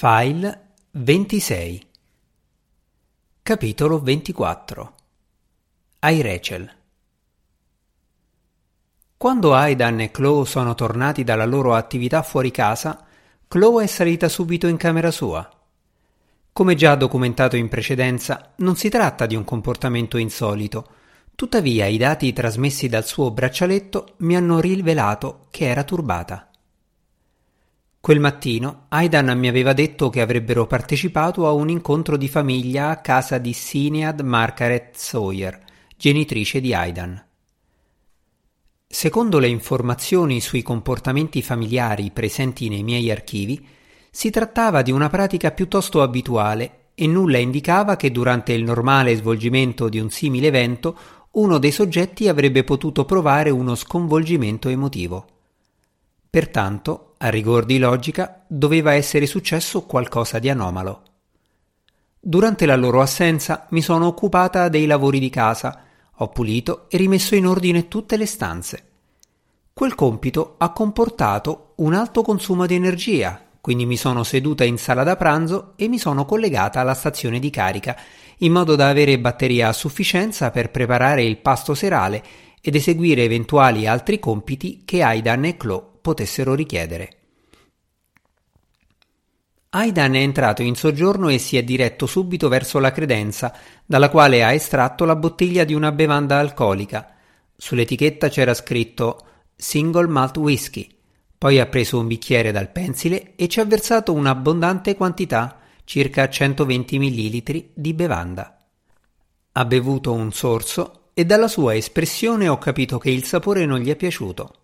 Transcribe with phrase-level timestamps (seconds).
[0.00, 1.86] File 26
[3.42, 4.94] Capitolo 24
[5.98, 6.72] Ai Rachel
[9.16, 13.04] Quando Aidan e Chloe sono tornati dalla loro attività fuori casa,
[13.48, 15.50] Chloe è salita subito in camera sua.
[16.52, 20.86] Come già documentato in precedenza, non si tratta di un comportamento insolito,
[21.34, 26.48] tuttavia i dati trasmessi dal suo braccialetto mi hanno rivelato che era turbata.
[28.08, 33.02] Quel mattino Aidan mi aveva detto che avrebbero partecipato a un incontro di famiglia a
[33.02, 35.62] casa di Sinead Margaret Sawyer,
[35.94, 37.22] genitrice di Aidan.
[38.86, 43.62] Secondo le informazioni sui comportamenti familiari presenti nei miei archivi,
[44.10, 49.90] si trattava di una pratica piuttosto abituale e nulla indicava che durante il normale svolgimento
[49.90, 50.98] di un simile evento
[51.32, 55.26] uno dei soggetti avrebbe potuto provare uno sconvolgimento emotivo.
[56.30, 61.02] Pertanto, a rigor di logica, doveva essere successo qualcosa di anomalo.
[62.20, 67.34] Durante la loro assenza mi sono occupata dei lavori di casa, ho pulito e rimesso
[67.34, 68.82] in ordine tutte le stanze.
[69.72, 75.04] Quel compito ha comportato un alto consumo di energia, quindi mi sono seduta in sala
[75.04, 77.96] da pranzo e mi sono collegata alla stazione di carica,
[78.38, 82.22] in modo da avere batteria a sufficienza per preparare il pasto serale
[82.60, 87.18] ed eseguire eventuali altri compiti che Aidan e Chloe potessero richiedere.
[89.70, 94.42] Aidan è entrato in soggiorno e si è diretto subito verso la credenza, dalla quale
[94.42, 97.14] ha estratto la bottiglia di una bevanda alcolica.
[97.54, 100.88] Sull'etichetta c'era scritto Single Malt Whisky.
[101.36, 106.98] Poi ha preso un bicchiere dal pensile e ci ha versato un'abbondante quantità, circa 120
[106.98, 108.64] ml, di bevanda.
[109.52, 113.90] Ha bevuto un sorso e dalla sua espressione ho capito che il sapore non gli
[113.90, 114.57] è piaciuto.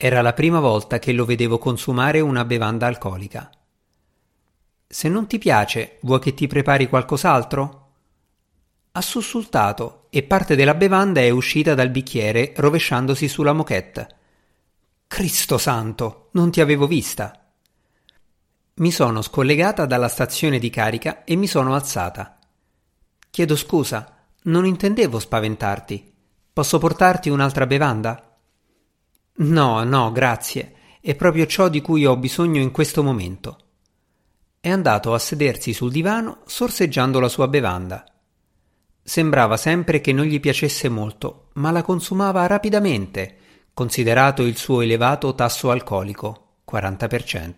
[0.00, 3.50] Era la prima volta che lo vedevo consumare una bevanda alcolica.
[4.86, 7.92] Se non ti piace, vuoi che ti prepari qualcos'altro?
[8.92, 14.08] Ha sussultato e parte della bevanda è uscita dal bicchiere rovesciandosi sulla moquette.
[15.08, 17.50] Cristo santo, non ti avevo vista.
[18.74, 22.38] Mi sono scollegata dalla stazione di carica e mi sono alzata.
[23.30, 26.12] Chiedo scusa, non intendevo spaventarti.
[26.52, 28.27] Posso portarti un'altra bevanda?
[29.40, 30.74] No, no, grazie.
[31.00, 33.58] È proprio ciò di cui ho bisogno in questo momento.
[34.58, 38.04] È andato a sedersi sul divano, sorseggiando la sua bevanda.
[39.00, 43.36] Sembrava sempre che non gli piacesse molto, ma la consumava rapidamente,
[43.72, 47.54] considerato il suo elevato tasso alcolico, 40%.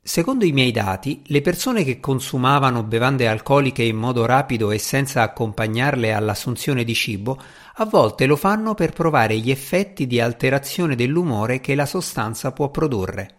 [0.00, 5.20] Secondo i miei dati, le persone che consumavano bevande alcoliche in modo rapido e senza
[5.20, 7.38] accompagnarle all'assunzione di cibo,
[7.80, 12.70] a volte lo fanno per provare gli effetti di alterazione dell'umore che la sostanza può
[12.70, 13.34] produrre.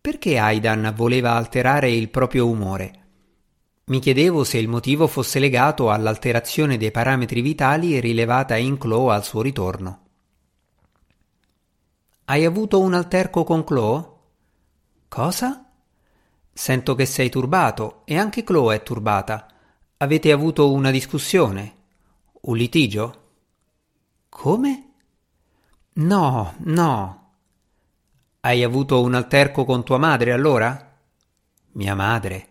[0.00, 3.04] Perché Aidan voleva alterare il proprio umore?
[3.86, 9.24] Mi chiedevo se il motivo fosse legato all'alterazione dei parametri vitali rilevata in Chloe al
[9.24, 10.00] suo ritorno.
[12.26, 14.10] Hai avuto un alterco con Chloe?
[15.08, 15.70] Cosa?
[16.52, 19.48] Sento che sei turbato e anche Chloe è turbata.
[19.96, 21.75] Avete avuto una discussione?
[22.46, 23.22] Un litigio?
[24.28, 24.92] Come?
[25.94, 27.32] No, no.
[28.38, 30.96] Hai avuto un alterco con tua madre allora?
[31.72, 32.48] Mia madre.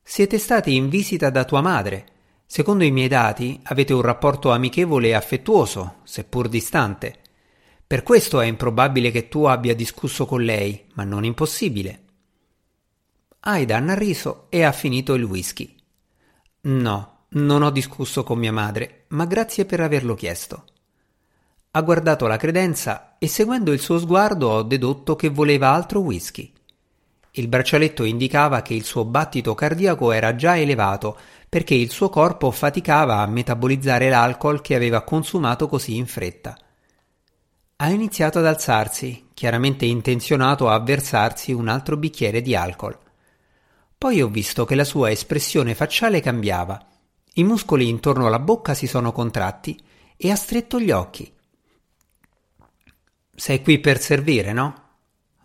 [0.00, 2.06] Siete stati in visita da tua madre.
[2.46, 7.18] Secondo i miei dati avete un rapporto amichevole e affettuoso, seppur distante.
[7.84, 12.04] Per questo è improbabile che tu abbia discusso con lei, ma non impossibile.
[13.40, 15.74] Aidan ha riso e ha finito il whisky.
[16.60, 20.64] No, non ho discusso con mia madre, ma grazie per averlo chiesto.
[21.72, 26.52] Ha guardato la credenza e seguendo il suo sguardo ho dedotto che voleva altro whisky.
[27.32, 31.16] Il braccialetto indicava che il suo battito cardiaco era già elevato
[31.48, 36.58] perché il suo corpo faticava a metabolizzare l'alcol che aveva consumato così in fretta.
[37.76, 42.98] Ha iniziato ad alzarsi, chiaramente intenzionato a versarsi un altro bicchiere di alcol.
[43.96, 46.89] Poi ho visto che la sua espressione facciale cambiava.
[47.40, 49.80] I muscoli intorno alla bocca si sono contratti
[50.14, 51.32] e ha stretto gli occhi.
[53.34, 54.88] Sei qui per servire, no?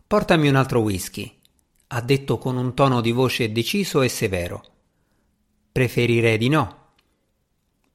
[0.06, 1.40] Portami un altro whisky,
[1.88, 4.62] ha detto con un tono di voce deciso e severo.
[5.72, 6.90] Preferirei di no.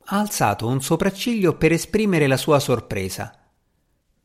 [0.05, 3.39] Ha alzato un sopracciglio per esprimere la sua sorpresa.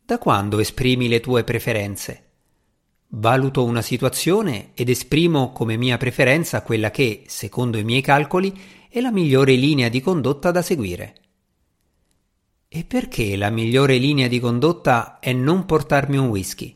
[0.05, 2.23] Da quando esprimi le tue preferenze?
[3.09, 8.57] Valuto una situazione ed esprimo come mia preferenza quella che, secondo i miei calcoli,
[8.95, 11.15] è la migliore linea di condotta da seguire.
[12.69, 16.73] E perché la migliore linea di condotta è non portarmi un whisky?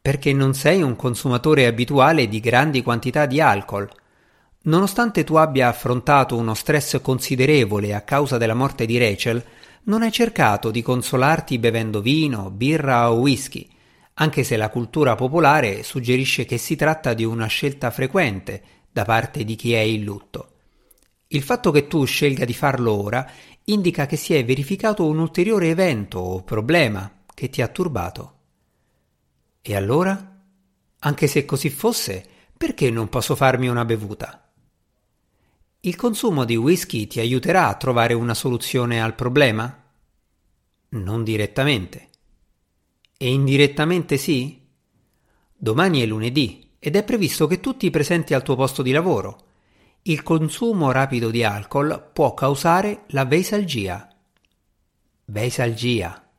[0.00, 3.90] perché non sei un consumatore abituale di grandi quantità di alcol.
[4.62, 9.44] Nonostante tu abbia affrontato uno stress considerevole a causa della morte di Rachel,
[9.82, 13.68] non hai cercato di consolarti bevendo vino, birra o whisky,
[14.14, 19.44] anche se la cultura popolare suggerisce che si tratta di una scelta frequente da parte
[19.44, 20.52] di chi è in lutto.
[21.28, 23.28] Il fatto che tu scelga di farlo ora
[23.64, 28.34] indica che si è verificato un ulteriore evento o problema che ti ha turbato.
[29.60, 30.40] E allora?
[31.00, 32.24] Anche se così fosse,
[32.56, 34.48] perché non posso farmi una bevuta?
[35.80, 39.84] Il consumo di whisky ti aiuterà a trovare una soluzione al problema?
[40.90, 42.08] Non direttamente.
[43.16, 44.64] E indirettamente sì?
[45.56, 49.45] Domani è lunedì ed è previsto che tutti presenti al tuo posto di lavoro.
[50.08, 54.08] Il consumo rapido di alcol può causare la veisalgia.
[55.24, 56.30] Veisalgia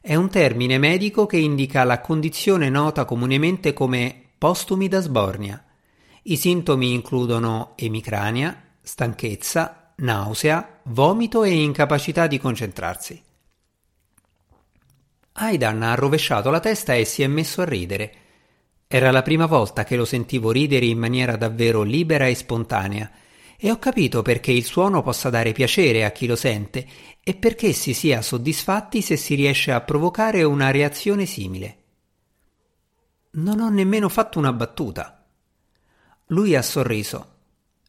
[0.00, 5.64] è un termine medico che indica la condizione nota comunemente come postumida sbornia.
[6.22, 13.20] I sintomi includono emicrania, stanchezza, nausea, vomito e incapacità di concentrarsi.
[15.32, 18.14] Aidan ha rovesciato la testa e si è messo a ridere.
[18.94, 23.10] Era la prima volta che lo sentivo ridere in maniera davvero libera e spontanea
[23.56, 26.86] e ho capito perché il suono possa dare piacere a chi lo sente
[27.20, 31.78] e perché si sia soddisfatti se si riesce a provocare una reazione simile.
[33.32, 35.26] Non ho nemmeno fatto una battuta.
[36.26, 37.38] Lui ha sorriso.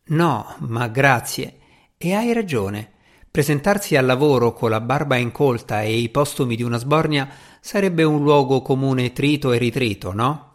[0.06, 1.60] No, ma grazie.
[2.00, 2.94] E hai ragione.
[3.30, 7.30] Presentarsi al lavoro con la barba incolta e i postumi di una sbornia
[7.62, 10.54] sarebbe un luogo comune trito e ritrito, no?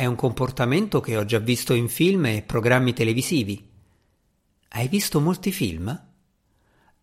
[0.00, 3.68] È un comportamento che ho già visto in film e programmi televisivi.
[4.70, 6.06] Hai visto molti film?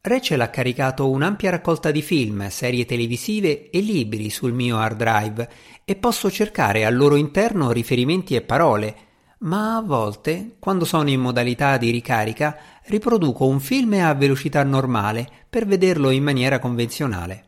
[0.02, 5.50] Rachel ha caricato un'ampia raccolta di film, serie televisive e libri sul mio hard drive
[5.86, 8.96] e posso cercare al loro interno riferimenti e parole,
[9.42, 15.30] ma a volte, quando sono in modalità di ricarica, riproduco un film a velocità normale
[15.48, 17.46] per vederlo in maniera convenzionale.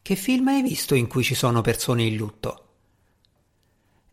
[0.00, 2.60] Che film hai visto in cui ci sono persone in lutto?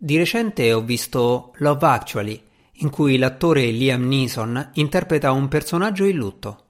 [0.03, 2.47] Di recente ho visto Love Actually,
[2.79, 6.65] in cui l'attore Liam Neeson interpreta un personaggio in lutto.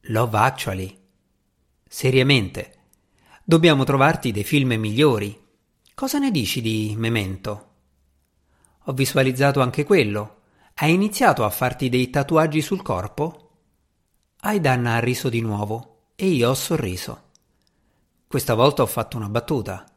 [0.00, 0.98] Love Actually.
[1.88, 2.74] Seriamente.
[3.42, 5.34] Dobbiamo trovarti dei film migliori.
[5.94, 7.68] Cosa ne dici di Memento?
[8.84, 10.40] Ho visualizzato anche quello.
[10.74, 13.52] Hai iniziato a farti dei tatuaggi sul corpo?
[14.40, 17.22] Aidan ha riso di nuovo e io ho sorriso.
[18.26, 19.87] Questa volta ho fatto una battuta.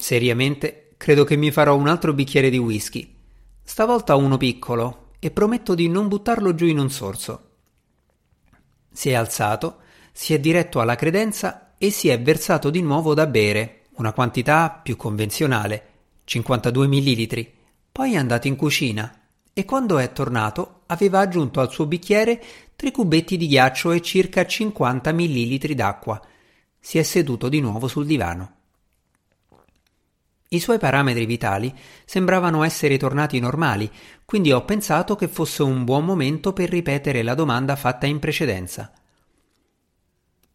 [0.00, 3.16] Seriamente, credo che mi farò un altro bicchiere di whisky
[3.62, 7.48] Stavolta uno piccolo e prometto di non buttarlo giù in un sorso.
[8.90, 9.80] Si è alzato,
[10.10, 14.70] si è diretto alla credenza e si è versato di nuovo da bere, una quantità
[14.70, 15.88] più convenzionale,
[16.24, 17.54] 52 millilitri.
[17.92, 19.20] Poi è andato in cucina
[19.52, 22.42] e quando è tornato aveva aggiunto al suo bicchiere
[22.74, 26.20] tre cubetti di ghiaccio e circa 50 millilitri d'acqua.
[26.80, 28.59] Si è seduto di nuovo sul divano.
[30.52, 31.72] I suoi parametri vitali
[32.04, 33.88] sembravano essere tornati normali,
[34.24, 38.92] quindi ho pensato che fosse un buon momento per ripetere la domanda fatta in precedenza.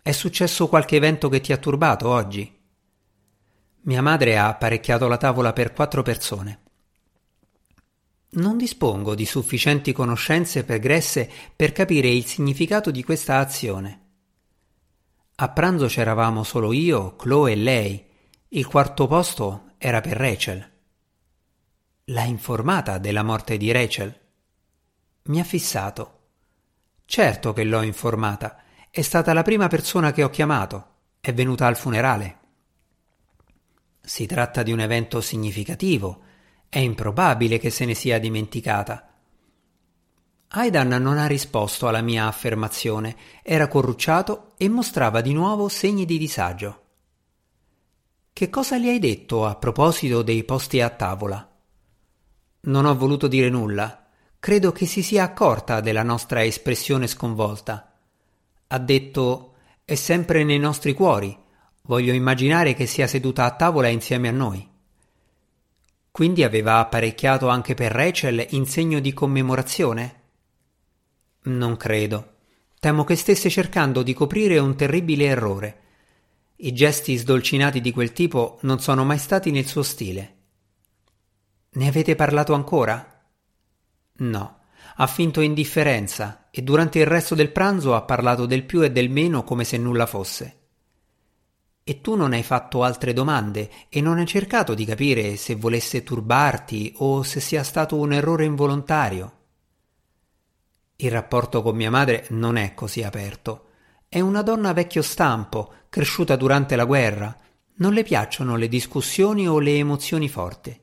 [0.01, 2.53] È successo qualche evento che ti ha turbato oggi?
[3.83, 6.63] Mia madre ha apparecchiato la tavola per quattro persone.
[8.31, 14.01] Non dispongo di sufficienti conoscenze pregresse per capire il significato di questa azione.
[15.35, 18.05] A pranzo c'eravamo solo io, Chloe e lei.
[18.49, 20.71] Il quarto posto era per Rachel.
[22.05, 24.19] L'ha informata della morte di Rachel?
[25.23, 26.19] Mi ha fissato.
[27.05, 28.61] Certo che l'ho informata.
[28.89, 30.93] È stata la prima persona che ho chiamato.
[31.19, 32.39] È venuta al funerale.
[34.01, 36.21] Si tratta di un evento significativo.
[36.69, 39.09] È improbabile che se ne sia dimenticata.
[40.49, 46.17] Aidan non ha risposto alla mia affermazione, era corrucciato e mostrava di nuovo segni di
[46.17, 46.84] disagio.
[48.37, 51.49] Che cosa gli hai detto a proposito dei posti a tavola?
[52.63, 54.09] Non ho voluto dire nulla.
[54.39, 57.93] Credo che si sia accorta della nostra espressione sconvolta.
[58.67, 59.53] Ha detto
[59.85, 61.33] è sempre nei nostri cuori.
[61.83, 64.69] Voglio immaginare che sia seduta a tavola insieme a noi.
[66.11, 70.21] Quindi aveva apparecchiato anche per Rachel in segno di commemorazione?
[71.43, 72.33] Non credo.
[72.81, 75.83] Temo che stesse cercando di coprire un terribile errore.
[76.57, 80.35] I gesti sdolcinati di quel tipo non sono mai stati nel suo stile.
[81.71, 83.25] Ne avete parlato ancora?
[84.17, 84.59] No,
[84.95, 89.09] ha finto indifferenza e durante il resto del pranzo ha parlato del più e del
[89.09, 90.59] meno come se nulla fosse.
[91.83, 96.03] E tu non hai fatto altre domande e non hai cercato di capire se volesse
[96.03, 99.33] turbarti o se sia stato un errore involontario.
[100.95, 103.64] Il rapporto con mia madre non è così aperto.
[104.15, 107.37] È una donna vecchio stampo, cresciuta durante la guerra.
[107.79, 110.79] Non le piacciono le discussioni o le emozioni forti.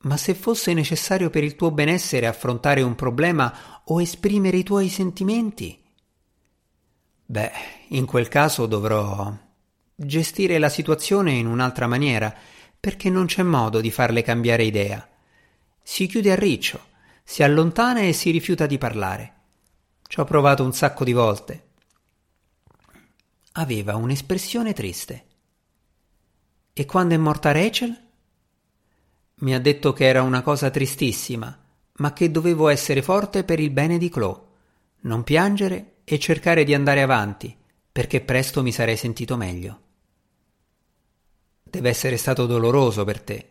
[0.00, 4.90] Ma se fosse necessario per il tuo benessere affrontare un problema o esprimere i tuoi
[4.90, 5.82] sentimenti,
[7.24, 7.52] beh,
[7.88, 9.34] in quel caso dovrò
[9.94, 12.30] gestire la situazione in un'altra maniera,
[12.78, 15.08] perché non c'è modo di farle cambiare idea.
[15.82, 16.78] Si chiude a riccio
[17.24, 19.32] si allontana e si rifiuta di parlare.
[20.06, 21.65] Ci ho provato un sacco di volte.
[23.58, 25.24] Aveva un'espressione triste.
[26.74, 27.98] E quando è morta Rachel?
[29.36, 31.58] Mi ha detto che era una cosa tristissima,
[31.94, 34.42] ma che dovevo essere forte per il bene di Chloe,
[35.00, 37.56] non piangere e cercare di andare avanti,
[37.90, 39.80] perché presto mi sarei sentito meglio.
[41.62, 43.50] Deve essere stato doloroso per te.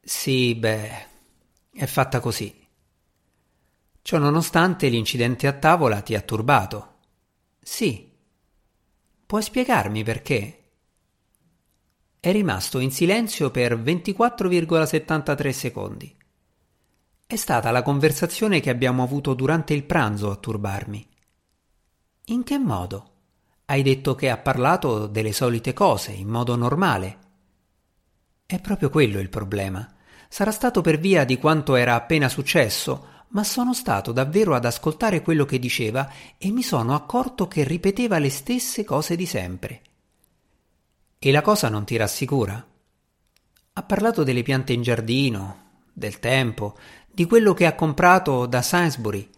[0.00, 1.06] Sì, beh,
[1.70, 2.66] è fatta così.
[4.02, 6.96] Ciononostante l'incidente a tavola ti ha turbato.
[7.62, 8.07] Sì.
[9.28, 10.70] Puoi spiegarmi perché?
[12.18, 16.16] È rimasto in silenzio per 24,73 secondi.
[17.26, 21.06] È stata la conversazione che abbiamo avuto durante il pranzo a turbarmi.
[22.28, 23.10] In che modo?
[23.66, 27.18] Hai detto che ha parlato delle solite cose, in modo normale.
[28.46, 29.86] È proprio quello il problema.
[30.30, 35.22] Sarà stato per via di quanto era appena successo, ma sono stato davvero ad ascoltare
[35.22, 39.82] quello che diceva e mi sono accorto che ripeteva le stesse cose di sempre.
[41.18, 42.64] E la cosa non ti rassicura?
[43.72, 46.76] Ha parlato delle piante in giardino, del tempo,
[47.10, 49.28] di quello che ha comprato da Sainsbury.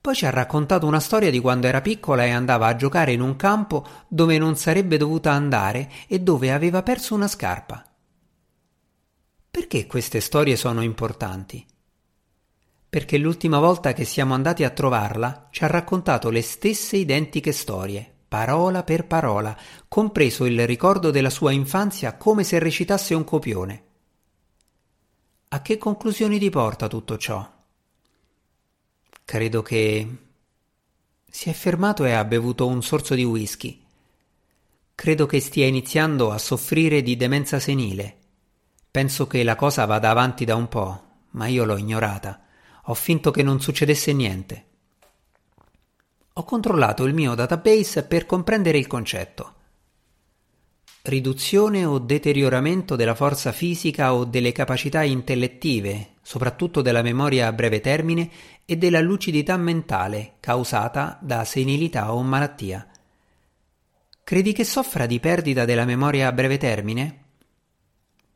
[0.00, 3.20] Poi ci ha raccontato una storia di quando era piccola e andava a giocare in
[3.20, 7.82] un campo dove non sarebbe dovuta andare e dove aveva perso una scarpa.
[9.50, 11.64] Perché queste storie sono importanti?
[12.94, 18.08] Perché l'ultima volta che siamo andati a trovarla ci ha raccontato le stesse identiche storie,
[18.28, 19.58] parola per parola,
[19.88, 23.84] compreso il ricordo della sua infanzia come se recitasse un copione.
[25.48, 27.44] A che conclusioni ti porta tutto ciò?
[29.24, 30.16] Credo che
[31.28, 33.84] si è fermato e ha bevuto un sorso di whisky.
[34.94, 38.18] Credo che stia iniziando a soffrire di demenza senile.
[38.88, 42.38] Penso che la cosa vada avanti da un po', ma io l'ho ignorata.
[42.86, 44.64] Ho finto che non succedesse niente.
[46.34, 49.54] Ho controllato il mio database per comprendere il concetto.
[51.02, 57.80] Riduzione o deterioramento della forza fisica o delle capacità intellettive, soprattutto della memoria a breve
[57.80, 58.30] termine
[58.66, 62.86] e della lucidità mentale causata da senilità o malattia.
[64.24, 67.22] Credi che soffra di perdita della memoria a breve termine?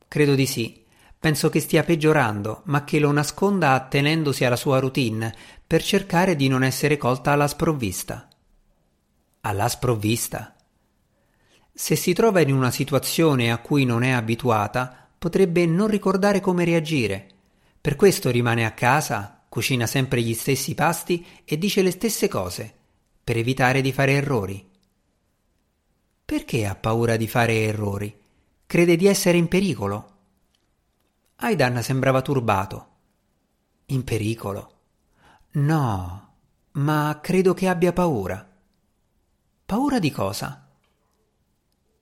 [0.06, 0.86] Credo di sì
[1.20, 5.34] Penso che stia peggiorando, ma che lo nasconda attenendosi alla sua routine
[5.66, 8.28] per cercare di non essere colta alla sprovvista.
[9.40, 10.54] Alla sprovvista?
[11.72, 16.64] Se si trova in una situazione a cui non è abituata, potrebbe non ricordare come
[16.64, 17.26] reagire.
[17.80, 22.72] Per questo rimane a casa, cucina sempre gli stessi pasti e dice le stesse cose,
[23.24, 24.64] per evitare di fare errori.
[26.24, 28.16] Perché ha paura di fare errori?
[28.66, 30.17] Crede di essere in pericolo
[31.40, 32.86] Aidan sembrava turbato.
[33.86, 34.72] In pericolo?
[35.52, 36.32] No,
[36.72, 38.44] ma credo che abbia paura.
[39.64, 40.68] Paura di cosa?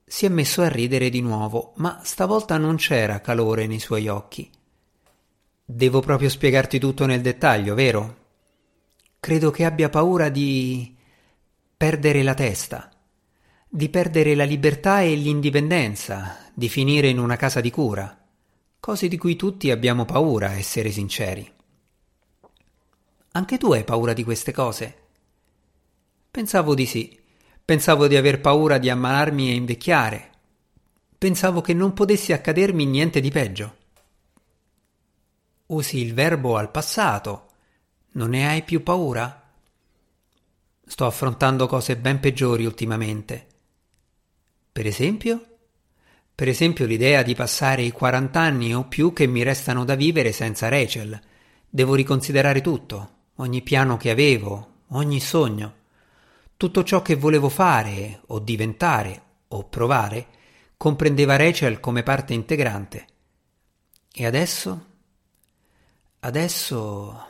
[0.06, 4.50] Si è messo a ridere di nuovo, ma stavolta non c'era calore nei suoi occhi.
[5.62, 8.16] Devo proprio spiegarti tutto nel dettaglio, vero?
[9.20, 10.96] Credo che abbia paura di
[11.76, 12.90] perdere la testa,
[13.68, 18.20] di perdere la libertà e l'indipendenza, di finire in una casa di cura
[18.86, 21.52] cose di cui tutti abbiamo paura, essere sinceri.
[23.32, 24.98] Anche tu hai paura di queste cose?
[26.30, 27.20] Pensavo di sì.
[27.64, 30.30] Pensavo di aver paura di ammalarmi e invecchiare.
[31.18, 33.76] Pensavo che non potesse accadermi niente di peggio.
[35.66, 37.48] Usi il verbo al passato.
[38.12, 39.50] Non ne hai più paura?
[40.86, 43.48] Sto affrontando cose ben peggiori ultimamente.
[44.70, 45.55] Per esempio?
[46.36, 50.32] Per esempio l'idea di passare i 40 anni o più che mi restano da vivere
[50.32, 51.18] senza Rachel.
[51.66, 55.74] Devo riconsiderare tutto, ogni piano che avevo, ogni sogno.
[56.58, 60.26] Tutto ciò che volevo fare o diventare o provare
[60.76, 63.06] comprendeva Rachel come parte integrante.
[64.12, 64.86] E adesso?
[66.20, 67.26] Adesso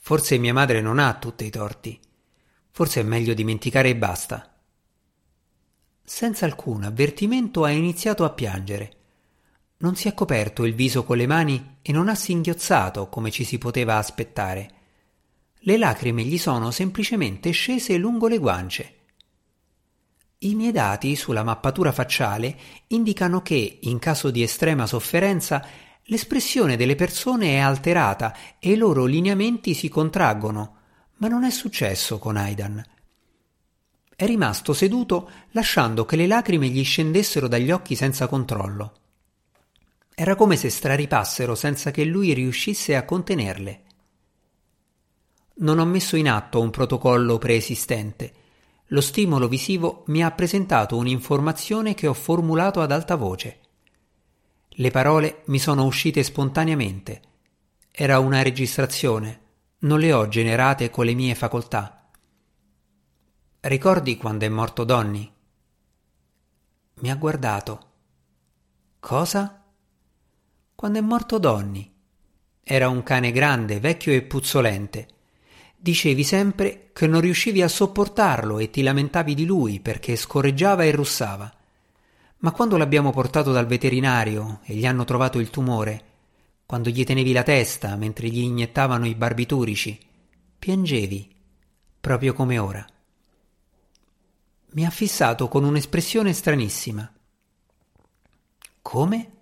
[0.00, 1.96] forse mia madre non ha tutti i torti.
[2.72, 4.51] Forse è meglio dimenticare e basta.
[6.04, 8.96] Senza alcun avvertimento ha iniziato a piangere.
[9.78, 13.44] Non si è coperto il viso con le mani e non ha singhiozzato come ci
[13.44, 14.70] si poteva aspettare.
[15.60, 18.94] Le lacrime gli sono semplicemente scese lungo le guance.
[20.38, 22.56] I miei dati sulla mappatura facciale
[22.88, 25.64] indicano che, in caso di estrema sofferenza,
[26.06, 30.76] l'espressione delle persone è alterata e i loro lineamenti si contraggono,
[31.18, 32.84] ma non è successo con Aidan.
[34.22, 38.92] È rimasto seduto lasciando che le lacrime gli scendessero dagli occhi senza controllo.
[40.14, 43.82] Era come se straripassero senza che lui riuscisse a contenerle.
[45.54, 48.32] Non ho messo in atto un protocollo preesistente
[48.92, 53.58] lo stimolo visivo mi ha presentato un'informazione che ho formulato ad alta voce.
[54.68, 57.22] Le parole mi sono uscite spontaneamente.
[57.90, 59.40] Era una registrazione,
[59.78, 62.01] non le ho generate con le mie facoltà.
[63.64, 65.30] Ricordi quando è morto Donny?
[66.94, 67.90] Mi ha guardato.
[68.98, 69.62] Cosa?
[70.74, 71.88] Quando è morto Donny.
[72.60, 75.06] Era un cane grande, vecchio e puzzolente.
[75.76, 80.90] Dicevi sempre che non riuscivi a sopportarlo e ti lamentavi di lui perché scorreggiava e
[80.90, 81.48] russava.
[82.38, 86.04] Ma quando l'abbiamo portato dal veterinario e gli hanno trovato il tumore,
[86.66, 90.00] quando gli tenevi la testa mentre gli iniettavano i barbiturici,
[90.58, 91.32] piangevi,
[92.00, 92.84] proprio come ora.
[94.72, 97.10] Mi ha fissato con un'espressione stranissima.
[98.80, 99.32] Come?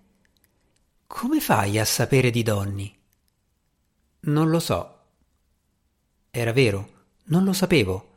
[1.07, 2.93] Come fai a sapere di Donny?
[4.21, 5.01] Non lo so,
[6.33, 6.89] era vero,
[7.25, 8.07] non lo sapevo.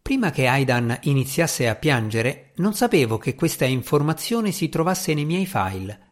[0.00, 5.44] Prima che Aidan iniziasse a piangere, non sapevo che questa informazione si trovasse nei miei
[5.44, 6.10] file.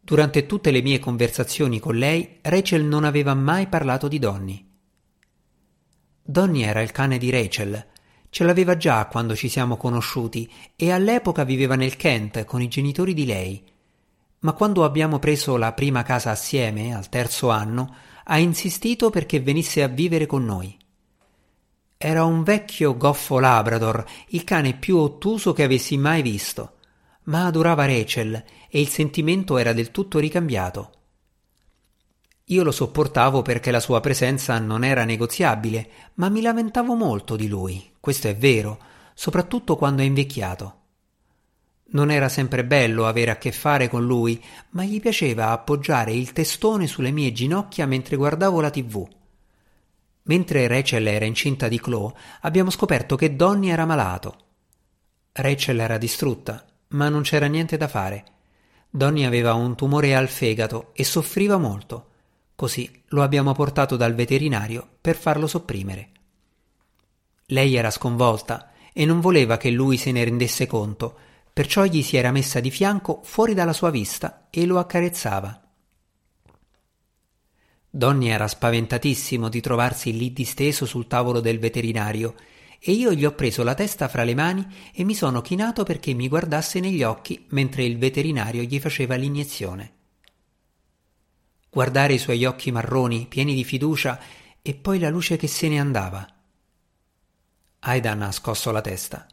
[0.00, 4.68] Durante tutte le mie conversazioni con lei, Rachel non aveva mai parlato di Donny.
[6.20, 7.86] Donny era il cane di Rachel.
[8.34, 13.14] Ce l'aveva già quando ci siamo conosciuti e all'epoca viveva nel Kent con i genitori
[13.14, 13.62] di lei.
[14.40, 19.84] Ma quando abbiamo preso la prima casa assieme, al terzo anno, ha insistito perché venisse
[19.84, 20.76] a vivere con noi.
[21.96, 26.78] Era un vecchio goffo Labrador, il cane più ottuso che avessi mai visto,
[27.26, 28.34] ma adorava Rachel
[28.68, 30.93] e il sentimento era del tutto ricambiato.
[32.48, 37.48] Io lo sopportavo perché la sua presenza non era negoziabile, ma mi lamentavo molto di
[37.48, 38.78] lui, questo è vero,
[39.14, 40.80] soprattutto quando è invecchiato.
[41.86, 46.32] Non era sempre bello avere a che fare con lui, ma gli piaceva appoggiare il
[46.32, 49.08] testone sulle mie ginocchia mentre guardavo la tv.
[50.24, 54.36] Mentre Rachel era incinta di Chloe, abbiamo scoperto che Donny era malato.
[55.32, 58.24] Rachel era distrutta, ma non c'era niente da fare.
[58.90, 62.12] Donny aveva un tumore al fegato e soffriva molto.
[62.54, 66.10] Così lo abbiamo portato dal veterinario per farlo sopprimere.
[67.46, 71.18] Lei era sconvolta e non voleva che lui se ne rendesse conto,
[71.52, 75.60] perciò gli si era messa di fianco fuori dalla sua vista e lo accarezzava.
[77.90, 82.34] Donny era spaventatissimo di trovarsi lì disteso sul tavolo del veterinario
[82.80, 86.12] e io gli ho preso la testa fra le mani e mi sono chinato perché
[86.12, 89.92] mi guardasse negli occhi mentre il veterinario gli faceva l'iniezione.
[91.74, 94.20] Guardare i suoi occhi marroni, pieni di fiducia,
[94.62, 96.24] e poi la luce che se ne andava.
[97.80, 99.26] Aidan ha scosso la testa.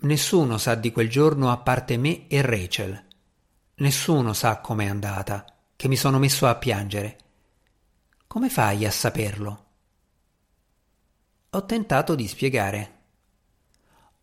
[0.00, 3.02] Nessuno sa di quel giorno a parte me e Rachel.
[3.76, 7.18] Nessuno sa com'è andata, che mi sono messo a piangere.
[8.26, 9.64] Come fai a saperlo?
[11.48, 12.98] Ho tentato di spiegare.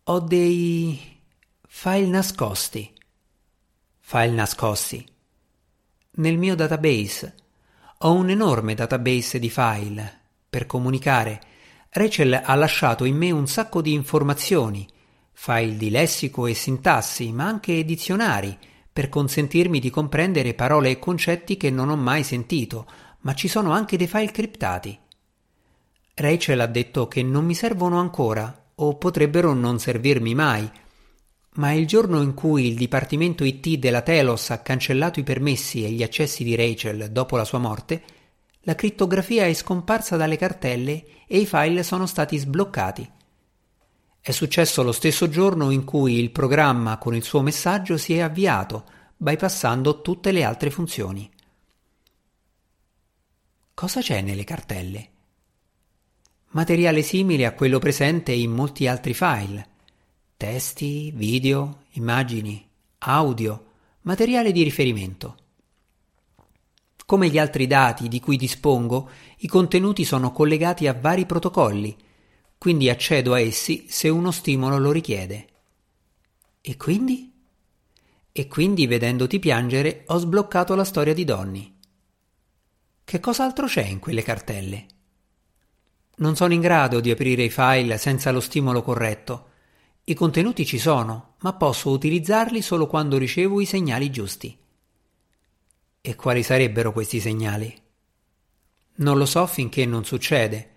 [0.04, 1.20] Ho dei
[1.66, 2.94] file nascosti.
[3.98, 5.16] File nascosti.
[6.18, 7.34] Nel mio database
[7.98, 10.20] ho un enorme database di file.
[10.50, 11.40] Per comunicare,
[11.90, 14.84] Rachel ha lasciato in me un sacco di informazioni
[15.32, 18.58] file di lessico e sintassi, ma anche dizionari,
[18.92, 23.70] per consentirmi di comprendere parole e concetti che non ho mai sentito, ma ci sono
[23.70, 24.98] anche dei file criptati.
[26.14, 30.68] Rachel ha detto che non mi servono ancora, o potrebbero non servirmi mai,
[31.58, 35.90] ma il giorno in cui il Dipartimento IT della Telos ha cancellato i permessi e
[35.90, 38.02] gli accessi di Rachel dopo la sua morte,
[38.62, 43.10] la crittografia è scomparsa dalle cartelle e i file sono stati sbloccati.
[44.20, 48.20] È successo lo stesso giorno in cui il programma con il suo messaggio si è
[48.20, 48.84] avviato,
[49.16, 51.28] bypassando tutte le altre funzioni.
[53.74, 55.08] Cosa c'è nelle cartelle?
[56.50, 59.76] Materiale simile a quello presente in molti altri file.
[60.38, 62.64] Testi, video, immagini,
[62.98, 63.72] audio,
[64.02, 65.36] materiale di riferimento.
[67.04, 71.96] Come gli altri dati di cui dispongo, i contenuti sono collegati a vari protocolli,
[72.56, 75.48] quindi accedo a essi se uno stimolo lo richiede.
[76.60, 77.32] E quindi?
[78.30, 81.76] E quindi, vedendoti piangere, ho sbloccato la storia di Donny.
[83.02, 84.86] Che cos'altro c'è in quelle cartelle?
[86.18, 89.46] Non sono in grado di aprire i file senza lo stimolo corretto.
[90.08, 94.58] I contenuti ci sono, ma posso utilizzarli solo quando ricevo i segnali giusti.
[96.00, 97.78] E quali sarebbero questi segnali?
[98.96, 100.76] Non lo so finché non succede.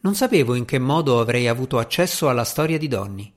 [0.00, 3.32] Non sapevo in che modo avrei avuto accesso alla storia di Donny.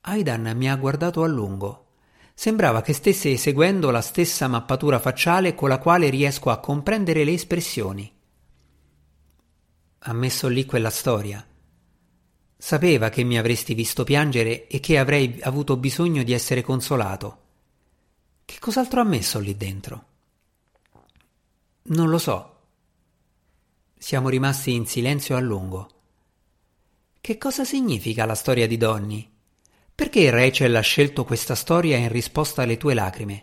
[0.00, 1.92] Aidan mi ha guardato a lungo.
[2.34, 7.32] Sembrava che stesse eseguendo la stessa mappatura facciale con la quale riesco a comprendere le
[7.34, 8.12] espressioni.
[10.00, 11.47] Ha messo lì quella storia.
[12.60, 17.42] Sapeva che mi avresti visto piangere e che avrei avuto bisogno di essere consolato.
[18.44, 20.06] Che cos'altro ha messo lì dentro?
[21.82, 22.56] Non lo so.
[23.96, 25.88] Siamo rimasti in silenzio a lungo.
[27.20, 29.30] Che cosa significa la storia di Donny?
[29.94, 33.42] Perché Rachel ha scelto questa storia in risposta alle tue lacrime?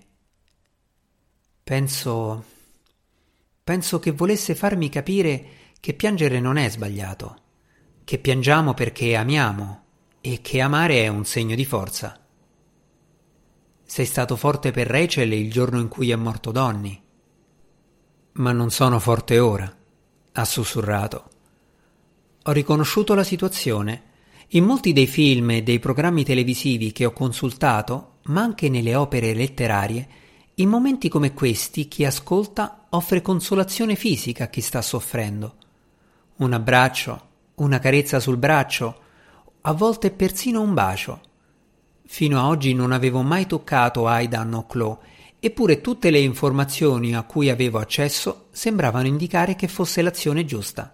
[1.64, 2.44] Penso.
[3.64, 5.46] Penso che volesse farmi capire
[5.80, 7.42] che piangere non è sbagliato,
[8.06, 9.84] che piangiamo perché amiamo
[10.22, 12.20] e che amare è un segno di forza.
[13.84, 17.02] Sei stato forte per Rachel il giorno in cui è morto Donny.
[18.34, 19.76] Ma non sono forte ora,
[20.34, 21.30] ha sussurrato.
[22.44, 24.04] Ho riconosciuto la situazione
[24.50, 29.34] in molti dei film e dei programmi televisivi che ho consultato, ma anche nelle opere
[29.34, 30.08] letterarie,
[30.56, 35.56] in momenti come questi chi ascolta offre consolazione fisica a chi sta soffrendo.
[36.38, 37.25] Un abbraccio,
[37.56, 39.02] una carezza sul braccio,
[39.62, 41.22] a volte persino un bacio.
[42.06, 44.98] Fino a oggi non avevo mai toccato Aidan o Chloe,
[45.40, 50.92] eppure tutte le informazioni a cui avevo accesso sembravano indicare che fosse l'azione giusta.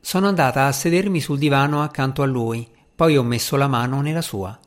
[0.00, 4.20] Sono andata a sedermi sul divano accanto a lui, poi ho messo la mano nella
[4.20, 4.58] sua.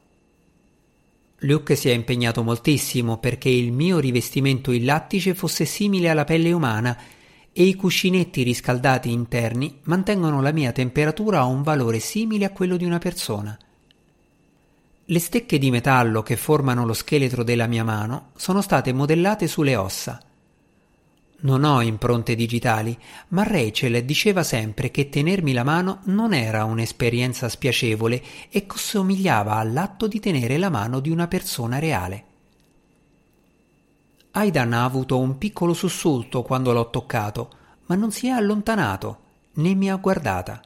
[1.39, 6.51] Luke si è impegnato moltissimo perché il mio rivestimento in lattice fosse simile alla pelle
[6.51, 6.97] umana
[7.57, 12.75] e i cuscinetti riscaldati interni mantengono la mia temperatura a un valore simile a quello
[12.75, 13.57] di una persona.
[15.05, 19.75] Le stecche di metallo che formano lo scheletro della mia mano sono state modellate sulle
[19.75, 20.21] ossa
[21.45, 22.97] non ho impronte digitali,
[23.29, 30.07] ma Rachel diceva sempre che tenermi la mano non era un'esperienza spiacevole e somigliava all'atto
[30.07, 32.23] di tenere la mano di una persona reale.
[34.37, 37.51] Aidan ha avuto un piccolo sussulto quando l'ho toccato,
[37.85, 39.19] ma non si è allontanato,
[39.53, 40.61] né mi ha guardata.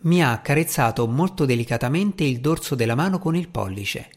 [0.00, 4.10] Mi ha accarezzato molto delicatamente il dorso della mano con il pollice.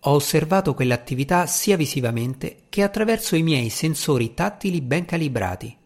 [0.00, 5.76] Ho osservato quell'attività sia visivamente che attraverso i miei sensori tattili ben calibrati.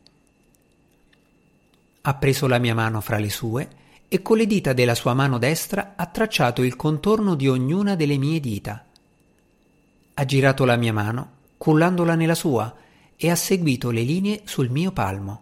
[2.03, 3.69] Ha preso la mia mano fra le sue
[4.07, 8.17] e con le dita della sua mano destra ha tracciato il contorno di ognuna delle
[8.17, 8.85] mie dita.
[10.21, 12.77] Ha girato la mia mano, cullandola nella sua,
[13.17, 15.41] e ha seguito le linee sul mio palmo.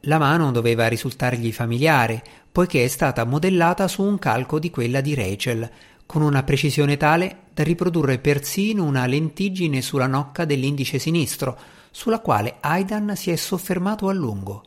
[0.00, 5.14] La mano doveva risultargli familiare, poiché è stata modellata su un calco di quella di
[5.14, 5.70] Rachel,
[6.04, 11.58] con una precisione tale da riprodurre persino una lentiggine sulla nocca dell'indice sinistro,
[11.90, 14.64] sulla quale Aidan si è soffermato a lungo.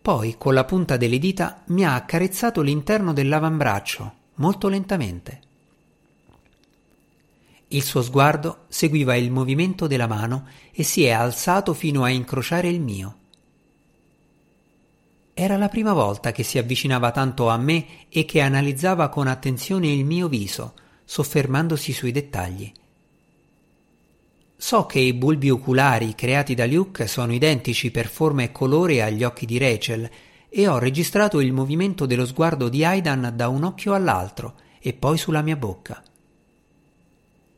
[0.00, 5.50] Poi, con la punta delle dita, mi ha accarezzato l'interno dell'avambraccio, molto lentamente.
[7.72, 12.68] Il suo sguardo seguiva il movimento della mano e si è alzato fino a incrociare
[12.68, 13.16] il mio.
[15.32, 19.88] Era la prima volta che si avvicinava tanto a me e che analizzava con attenzione
[19.90, 20.74] il mio viso,
[21.06, 22.70] soffermandosi sui dettagli.
[24.54, 29.24] So che i bulbi oculari creati da Luke sono identici per forma e colore agli
[29.24, 30.10] occhi di Rachel
[30.50, 35.16] e ho registrato il movimento dello sguardo di Aidan da un occhio all'altro e poi
[35.16, 36.02] sulla mia bocca.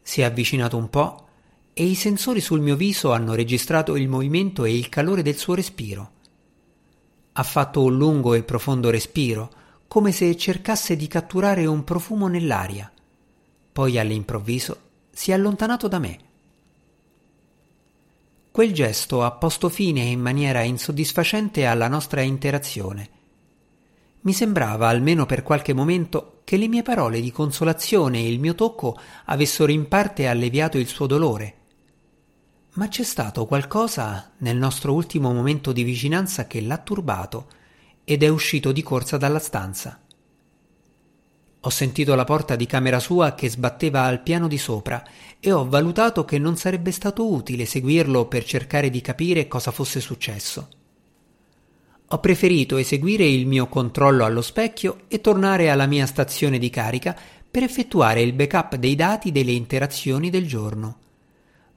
[0.06, 1.28] Si è avvicinato un po'
[1.72, 5.54] e i sensori sul mio viso hanno registrato il movimento e il calore del suo
[5.54, 6.10] respiro.
[7.32, 9.50] Ha fatto un lungo e profondo respiro,
[9.88, 12.92] come se cercasse di catturare un profumo nell'aria.
[13.72, 16.18] Poi all'improvviso si è allontanato da me.
[18.50, 23.13] Quel gesto ha posto fine in maniera insoddisfacente alla nostra interazione.
[24.24, 28.54] Mi sembrava, almeno per qualche momento, che le mie parole di consolazione e il mio
[28.54, 31.62] tocco avessero in parte alleviato il suo dolore
[32.74, 37.48] ma c'è stato qualcosa nel nostro ultimo momento di vicinanza che l'ha turbato
[38.02, 40.00] ed è uscito di corsa dalla stanza.
[41.60, 45.02] Ho sentito la porta di camera sua che sbatteva al piano di sopra
[45.38, 50.00] e ho valutato che non sarebbe stato utile seguirlo per cercare di capire cosa fosse
[50.00, 50.83] successo.
[52.08, 57.16] Ho preferito eseguire il mio controllo allo specchio e tornare alla mia stazione di carica
[57.50, 60.98] per effettuare il backup dei dati delle interazioni del giorno.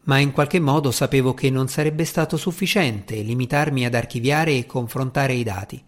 [0.03, 5.33] Ma in qualche modo sapevo che non sarebbe stato sufficiente limitarmi ad archiviare e confrontare
[5.33, 5.83] i dati.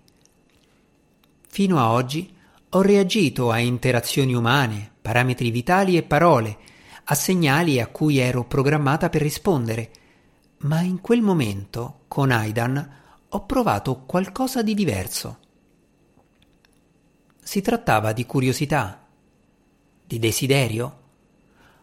[1.47, 2.31] Fino a oggi
[2.69, 6.57] ho reagito a interazioni umane, parametri vitali e parole,
[7.05, 9.89] a segnali a cui ero programmata per rispondere,
[10.59, 12.97] ma in quel momento, con Aidan,
[13.31, 15.37] ho provato qualcosa di diverso.
[17.39, 19.05] Si trattava di curiosità,
[20.03, 20.97] di desiderio.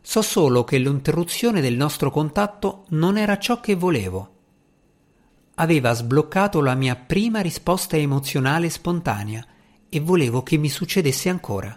[0.01, 4.35] So solo che l'interruzione del nostro contatto non era ciò che volevo.
[5.55, 9.47] Aveva sbloccato la mia prima risposta emozionale spontanea
[9.89, 11.77] e volevo che mi succedesse ancora.